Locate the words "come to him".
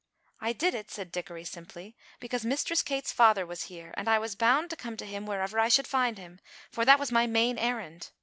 4.75-5.27